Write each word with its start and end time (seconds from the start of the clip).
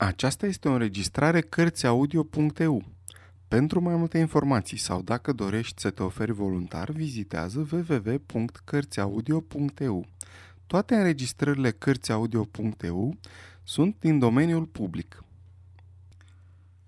Aceasta 0.00 0.46
este 0.46 0.68
o 0.68 0.72
înregistrare 0.72 1.40
Cărțiaudio.eu. 1.40 2.84
Pentru 3.48 3.80
mai 3.80 3.96
multe 3.96 4.18
informații 4.18 4.76
sau 4.76 5.02
dacă 5.02 5.32
dorești 5.32 5.80
să 5.80 5.90
te 5.90 6.02
oferi 6.02 6.32
voluntar, 6.32 6.90
vizitează 6.90 7.68
www.cărțiaudio.eu. 7.72 10.06
Toate 10.66 10.94
înregistrările 10.94 11.70
Cărțiaudio.eu 11.70 13.16
sunt 13.62 13.96
din 13.98 14.18
domeniul 14.18 14.66
public. 14.66 15.24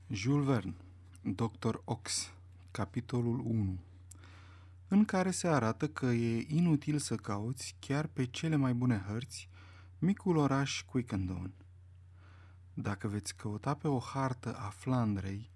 Jules 0.08 0.46
Verne, 0.46 0.74
Dr. 1.22 1.74
Ox, 1.84 2.32
capitolul 2.70 3.42
1 3.44 3.78
în 4.88 5.04
care 5.04 5.30
se 5.30 5.48
arată 5.48 5.88
că 5.88 6.06
e 6.06 6.46
inutil 6.48 6.98
să 6.98 7.14
cauți, 7.14 7.76
chiar 7.78 8.06
pe 8.06 8.24
cele 8.24 8.56
mai 8.56 8.74
bune 8.74 9.04
hărți, 9.08 9.48
micul 9.98 10.36
oraș 10.36 10.82
Quickendone. 10.82 11.52
Dacă 12.74 13.08
veți 13.08 13.36
căuta 13.36 13.74
pe 13.74 13.88
o 13.88 13.98
hartă 13.98 14.56
a 14.56 14.68
Flandrei, 14.68 15.50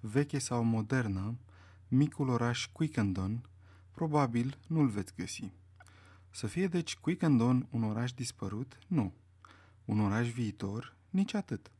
veche 0.00 0.38
sau 0.38 0.62
modernă, 0.62 1.38
micul 1.88 2.28
oraș 2.28 2.66
Quickendon, 2.72 3.48
probabil 3.90 4.58
nu-l 4.66 4.88
veți 4.88 5.14
găsi. 5.16 5.52
Să 6.30 6.46
fie 6.46 6.66
deci 6.66 6.96
Quickendon 6.96 7.66
un 7.70 7.82
oraș 7.82 8.12
dispărut? 8.12 8.78
Nu. 8.86 9.12
Un 9.84 10.00
oraș 10.00 10.30
viitor? 10.30 10.96
Nici 11.10 11.34
atât. 11.34 11.70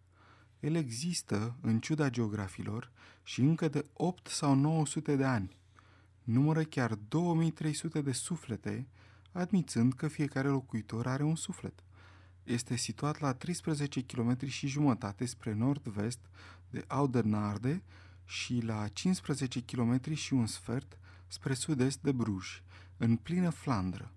El 0.61 0.75
există, 0.75 1.57
în 1.61 1.81
ciuda 1.81 2.11
geografilor, 2.11 2.91
și 3.23 3.41
încă 3.41 3.69
de 3.69 3.85
8 3.93 4.27
sau 4.27 4.55
900 4.55 5.17
de 5.17 5.25
ani. 5.25 5.57
Numără 6.23 6.63
chiar 6.63 6.95
2300 6.95 8.01
de 8.01 8.13
suflete, 8.13 8.87
admițând 9.33 9.93
că 9.93 10.09
fiecare 10.09 10.49
locuitor 10.49 11.07
are 11.07 11.23
un 11.23 11.37
suflet 11.37 11.83
este 12.49 12.77
situat 12.77 13.21
la 13.21 13.33
13 13.33 14.03
km 14.03 14.47
și 14.47 14.67
jumătate 14.67 15.25
spre 15.25 15.53
nord-vest 15.53 16.19
de 16.71 16.85
Audernarde 16.87 17.83
și 18.25 18.61
la 18.61 18.89
15 18.89 19.63
km 19.63 20.15
și 20.15 20.33
un 20.33 20.47
sfert 20.47 20.99
spre 21.27 21.55
sud-est 21.55 22.01
de 22.03 22.13
Bruges, 22.13 22.63
în 22.97 23.17
plină 23.17 23.51
Flandră. 23.51 24.13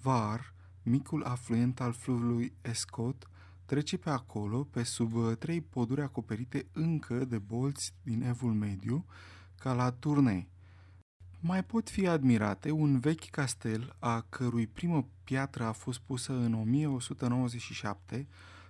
Var, 0.00 0.54
micul 0.82 1.24
afluent 1.24 1.80
al 1.80 1.92
fluviului 1.92 2.52
Escot, 2.60 3.28
trece 3.64 3.96
pe 3.96 4.10
acolo, 4.10 4.64
pe 4.64 4.82
sub 4.82 5.36
trei 5.38 5.60
poduri 5.60 6.00
acoperite 6.00 6.66
încă 6.72 7.24
de 7.24 7.38
bolți 7.38 7.94
din 8.02 8.22
evul 8.22 8.52
mediu, 8.52 9.04
ca 9.58 9.72
la 9.72 9.90
Tournai, 9.90 10.48
mai 11.40 11.64
pot 11.64 11.90
fi 11.90 12.06
admirate 12.06 12.70
un 12.70 12.98
vechi 12.98 13.30
castel 13.30 13.96
a 13.98 14.20
cărui 14.28 14.66
primă 14.66 15.08
piatră 15.24 15.64
a 15.64 15.72
fost 15.72 15.98
pusă 15.98 16.32
în 16.32 16.54
1197 16.54 18.26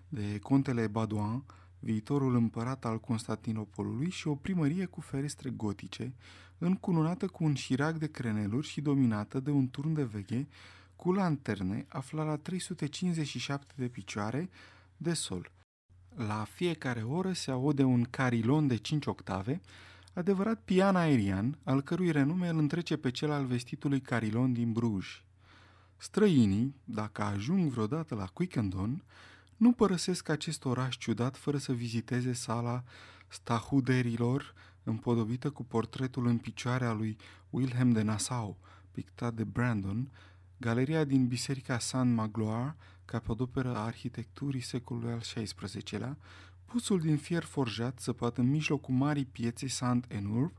de 0.09 0.39
contele 0.39 0.87
Badoin, 0.87 1.43
viitorul 1.79 2.35
împărat 2.35 2.85
al 2.85 3.01
Constantinopolului 3.01 4.11
și 4.11 4.29
o 4.29 4.35
primărie 4.35 4.85
cu 4.85 5.01
ferestre 5.01 5.51
gotice, 5.51 6.15
încununată 6.59 7.27
cu 7.27 7.45
un 7.45 7.55
șirac 7.55 7.97
de 7.97 8.11
creneluri 8.11 8.67
și 8.67 8.81
dominată 8.81 9.41
de 9.41 9.51
un 9.51 9.69
turn 9.69 9.95
de 9.95 10.05
veghe 10.05 10.49
cu 10.97 11.13
lanterne 11.13 11.87
aflat 11.89 12.27
la 12.27 12.37
357 12.37 13.75
de 13.77 13.89
picioare 13.89 14.51
de 14.97 15.13
sol. 15.13 15.51
La 16.15 16.47
fiecare 16.51 17.03
oră 17.03 17.33
se 17.33 17.51
aude 17.51 17.83
un 17.83 18.05
carilon 18.11 18.67
de 18.67 18.77
5 18.77 19.07
octave, 19.07 19.61
adevărat 20.15 20.61
pian 20.65 20.97
aerian, 20.97 21.59
al 21.65 21.83
cărui 21.83 22.11
renume 22.11 22.49
îl 22.49 22.59
întrece 22.59 22.97
pe 22.97 23.11
cel 23.11 23.31
al 23.31 23.47
vestitului 23.47 24.01
Carilon 24.01 24.53
din 24.53 24.73
Bruj. 24.73 25.23
Străinii, 25.97 26.75
dacă 26.85 27.23
ajung 27.23 27.71
vreodată 27.71 28.15
la 28.15 28.27
Quickendon, 28.27 29.03
nu 29.57 29.73
părăsesc 29.73 30.29
acest 30.29 30.65
oraș 30.65 30.97
ciudat 30.97 31.37
fără 31.37 31.59
să 31.59 31.73
viziteze 31.73 32.33
sala 32.33 32.83
stahuderilor, 33.29 34.55
împodobită 34.83 35.51
cu 35.51 35.65
portretul 35.65 36.27
în 36.27 36.39
picioare 36.39 36.85
al 36.85 36.97
lui 36.97 37.17
Wilhelm 37.51 37.93
de 37.93 38.03
Nassau, 38.03 38.59
pictat 38.93 39.35
de 39.35 39.45
Brandon, 39.45 40.11
galeria 40.57 41.05
din 41.05 41.27
Biserica 41.27 41.79
San 41.79 42.15
Magloire, 42.15 42.77
capodoperă 43.05 43.77
a 43.77 43.85
arhitecturii 43.85 44.61
secolului 44.61 45.13
al 45.13 45.19
XVI-lea, 45.19 46.17
Pusul 46.69 47.01
din 47.01 47.17
fier 47.17 47.45
forjat, 47.45 47.99
săpat 47.99 48.39
în 48.39 48.51
mijlocul 48.51 48.95
marii 48.95 49.25
pieței 49.25 49.69
Saint-Enurb, 49.69 50.53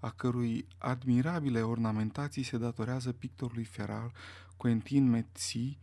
a 0.00 0.10
cărui 0.10 0.66
admirabile 0.78 1.60
ornamentații 1.62 2.42
se 2.42 2.58
datorează 2.58 3.12
pictorului 3.12 3.64
feral 3.64 4.12
Quentin 4.56 5.10
Metzi, 5.10 5.78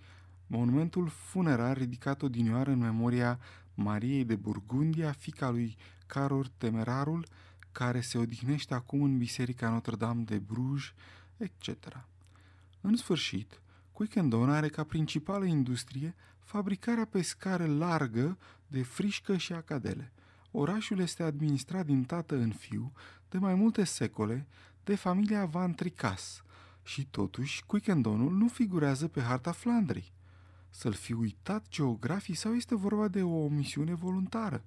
monumentul 0.47 1.07
funerar 1.07 1.77
ridicat 1.77 2.21
odinioară 2.21 2.71
în 2.71 2.79
memoria 2.79 3.39
Mariei 3.73 4.25
de 4.25 4.35
Burgundia, 4.35 5.11
fica 5.11 5.49
lui 5.49 5.77
Carol 6.05 6.51
Temerarul, 6.57 7.25
care 7.71 8.01
se 8.01 8.17
odihnește 8.17 8.73
acum 8.73 9.03
în 9.03 9.17
Biserica 9.17 9.69
Notre-Dame 9.69 10.23
de 10.23 10.37
Bruges, 10.37 10.93
etc. 11.37 12.05
În 12.81 12.95
sfârșit, 12.95 13.61
Quickendon 13.91 14.49
are 14.49 14.67
ca 14.67 14.83
principală 14.83 15.45
industrie 15.45 16.15
fabricarea 16.39 17.05
pe 17.05 17.21
scară 17.21 17.65
largă 17.65 18.37
de 18.73 18.83
frișcă 18.83 19.37
și 19.37 19.53
acadele. 19.53 20.11
Orașul 20.51 20.99
este 20.99 21.23
administrat 21.23 21.85
din 21.85 22.03
tată 22.03 22.35
în 22.35 22.51
fiu 22.51 22.91
de 23.29 23.37
mai 23.37 23.55
multe 23.55 23.83
secole 23.83 24.47
de 24.83 24.95
familia 24.95 25.45
Van 25.45 25.73
Tricas 25.73 26.43
și 26.83 27.05
totuși 27.05 27.63
Quickendonul 27.65 28.31
nu 28.31 28.47
figurează 28.47 29.07
pe 29.07 29.21
harta 29.21 29.51
Flandrei. 29.51 30.11
Să-l 30.69 30.93
fi 30.93 31.13
uitat 31.13 31.65
geografii 31.69 32.33
sau 32.35 32.53
este 32.53 32.75
vorba 32.75 33.07
de 33.07 33.23
o 33.23 33.43
omisiune 33.43 33.93
voluntară? 33.93 34.63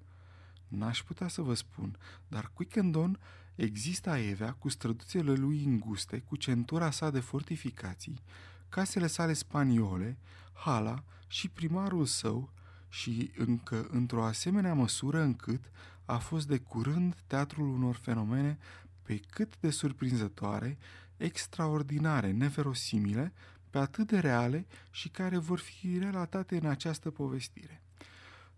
N-aș 0.67 1.03
putea 1.03 1.27
să 1.27 1.41
vă 1.41 1.53
spun, 1.53 1.97
dar 2.27 2.51
Quickendon 2.53 3.19
există 3.55 4.09
aievea 4.09 4.51
cu 4.51 4.69
străduțele 4.69 5.33
lui 5.33 5.63
înguste, 5.63 6.19
cu 6.19 6.35
centura 6.35 6.91
sa 6.91 7.09
de 7.09 7.19
fortificații, 7.19 8.21
casele 8.69 9.07
sale 9.07 9.33
spaniole, 9.33 10.17
hala 10.53 11.03
și 11.27 11.49
primarul 11.49 12.05
său 12.05 12.55
și 12.89 13.31
încă 13.37 13.87
într-o 13.91 14.23
asemenea 14.23 14.73
măsură 14.73 15.21
încât 15.21 15.63
a 16.05 16.17
fost 16.17 16.47
de 16.47 16.57
curând 16.57 17.15
teatrul 17.27 17.67
unor 17.67 17.95
fenomene 17.95 18.57
pe 19.01 19.19
cât 19.29 19.59
de 19.59 19.69
surprinzătoare, 19.69 20.77
extraordinare, 21.17 22.31
neverosimile, 22.31 23.33
pe 23.69 23.77
atât 23.77 24.07
de 24.07 24.19
reale 24.19 24.65
și 24.91 25.09
care 25.09 25.37
vor 25.37 25.59
fi 25.59 25.97
relatate 25.99 26.57
în 26.57 26.65
această 26.65 27.09
povestire. 27.11 27.81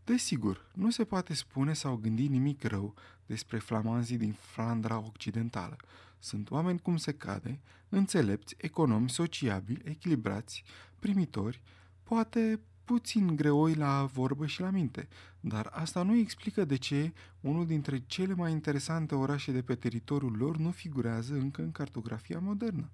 Desigur, 0.04 0.66
nu 0.74 0.90
se 0.90 1.04
poate 1.04 1.34
spune 1.34 1.74
sau 1.74 1.96
gândi 1.96 2.28
nimic 2.28 2.64
rău 2.64 2.94
despre 3.26 3.58
flamanzii 3.58 4.18
din 4.18 4.36
Flandra 4.40 4.98
Occidentală. 4.98 5.78
Sunt 6.20 6.52
oameni 6.52 6.80
cum 6.80 6.98
se 6.98 7.12
cade, 7.12 7.60
înțelepți, 7.90 8.56
economi, 8.58 9.10
sociabili, 9.10 9.82
echilibrați, 9.86 10.64
primitori, 11.00 11.62
poate 12.04 12.60
puțin 12.90 13.36
greoi 13.36 13.74
la 13.74 14.06
vorbă 14.06 14.46
și 14.46 14.62
la 14.62 14.70
minte, 14.70 15.08
dar 15.40 15.70
asta 15.74 16.04
nu 16.04 16.16
explică 16.16 16.66
de 16.66 16.76
ce 16.76 17.14
unul 17.40 17.66
dintre 17.66 18.04
cele 18.08 18.34
mai 18.34 18.52
interesante 18.52 19.16
orașe 19.16 19.52
de 19.52 19.62
pe 19.62 19.76
teritoriul 19.76 20.38
lor 20.38 20.58
nu 20.58 20.72
figurează 20.72 21.34
încă 21.34 21.62
în 21.62 21.72
cartografia 21.72 22.40
modernă. 22.40 22.90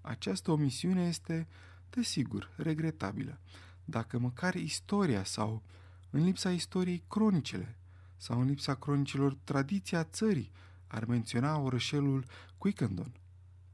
Această 0.00 0.50
omisiune 0.50 1.06
este, 1.06 1.46
desigur, 1.90 2.50
regretabilă. 2.56 3.38
Dacă 3.84 4.18
măcar 4.18 4.54
istoria 4.54 5.24
sau, 5.24 5.62
în 6.10 6.24
lipsa 6.24 6.50
istoriei, 6.50 7.02
cronicele, 7.08 7.76
sau 8.16 8.40
în 8.40 8.46
lipsa 8.46 8.74
cronicilor, 8.74 9.36
tradiția 9.44 10.04
țării, 10.04 10.52
ar 10.86 11.04
menționa 11.04 11.58
orășelul 11.58 12.24
Quickendon. 12.58 13.12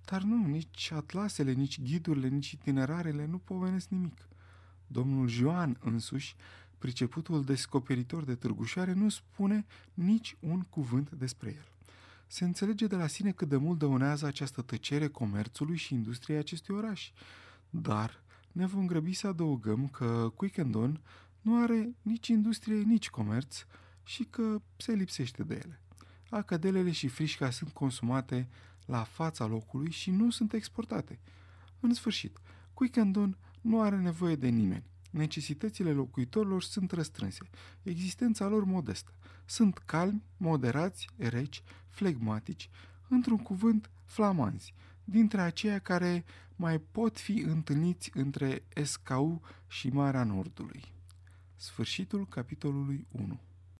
Dar 0.05 0.23
nu, 0.23 0.47
nici 0.47 0.91
atlasele, 0.95 1.53
nici 1.53 1.83
ghidurile, 1.83 2.29
nici 2.29 2.51
itinerarele 2.51 3.27
nu 3.27 3.39
povenesc 3.39 3.89
nimic. 3.89 4.31
Domnul 4.93 5.29
Joan 5.29 5.77
însuși, 5.81 6.37
priceputul 6.79 7.45
descoperitor 7.45 8.25
de 8.25 8.35
târgușoare, 8.35 8.93
nu 8.93 9.09
spune 9.09 9.67
nici 9.95 10.37
un 10.41 10.61
cuvânt 10.61 11.11
despre 11.11 11.49
el. 11.49 11.67
Se 12.27 12.45
înțelege 12.45 12.87
de 12.87 12.97
la 12.97 13.07
sine 13.07 13.31
cât 13.33 13.49
de 13.49 13.57
mult 13.57 13.79
dăunează 13.79 14.27
această 14.27 14.63
tăcere 14.63 15.09
comerțului 15.09 15.77
și 15.77 15.95
industriei 15.95 16.39
acestui 16.39 16.75
oraș. 16.75 17.11
Dar 17.71 18.23
ne 18.53 18.67
vom 18.67 18.87
grăbi 18.87 19.13
să 19.13 19.27
adăugăm 19.27 19.89
că 19.89 20.33
Quickendon 20.37 21.01
nu 21.41 21.63
are 21.63 21.95
nici 22.03 22.29
industrie, 22.29 22.77
nici 22.77 23.11
comerț 23.11 23.67
și 24.05 24.25
că 24.25 24.61
se 24.77 24.93
lipsește 24.93 25.43
de 25.43 25.55
ele. 25.55 25.81
Acadelele 26.31 26.91
și 26.91 27.09
frișca 27.09 27.51
sunt 27.51 27.71
consumate 27.71 28.49
la 28.87 29.03
fața 29.03 29.47
locului 29.47 29.91
și 29.91 30.11
nu 30.11 30.31
sunt 30.31 30.53
exportate. 30.53 31.19
În 31.81 31.95
sfârșit, 31.95 32.39
Quickendon 32.75 33.37
nu 33.63 33.81
are 33.81 33.97
nevoie 33.97 34.37
de 34.37 34.49
nimeni. 34.49 34.85
Necesitățile 35.11 35.93
locuitorilor 35.93 36.63
sunt 36.63 36.91
răstrânse, 36.91 37.45
existența 37.83 38.47
lor 38.47 38.65
modestă. 38.65 39.13
Sunt 39.45 39.79
calmi, 39.79 40.23
moderați, 40.37 41.09
reci, 41.17 41.63
flegmatici, 41.89 42.71
într-un 43.09 43.39
cuvânt 43.39 43.91
flamanzi, 44.05 44.75
dintre 45.05 45.41
aceia 45.41 45.79
care 45.79 46.25
mai 46.57 46.79
pot 46.79 47.19
fi 47.19 47.39
întâlniți 47.39 48.11
între 48.15 48.63
Escau 48.75 49.43
și 49.69 49.89
Marea 49.89 50.25
Nordului. 50.25 50.85
Sfârșitul 51.57 52.27
capitolului 52.27 53.07
1 53.11 53.41